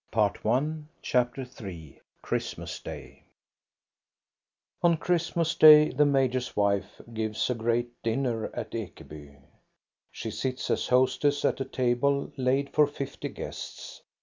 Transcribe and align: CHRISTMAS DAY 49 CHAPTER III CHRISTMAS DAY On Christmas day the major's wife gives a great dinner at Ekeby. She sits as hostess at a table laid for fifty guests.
CHRISTMAS 0.11 0.33
DAY 0.33 0.87
49 0.89 0.89
CHAPTER 1.03 1.41
III 1.63 2.01
CHRISTMAS 2.23 2.79
DAY 2.79 3.23
On 4.81 4.97
Christmas 4.97 5.53
day 5.53 5.89
the 5.91 6.07
major's 6.07 6.55
wife 6.55 6.99
gives 7.13 7.47
a 7.51 7.53
great 7.53 7.89
dinner 8.01 8.45
at 8.55 8.71
Ekeby. 8.71 9.35
She 10.11 10.31
sits 10.31 10.71
as 10.71 10.87
hostess 10.87 11.45
at 11.45 11.61
a 11.61 11.65
table 11.65 12.31
laid 12.35 12.71
for 12.71 12.87
fifty 12.87 13.29
guests. 13.29 14.01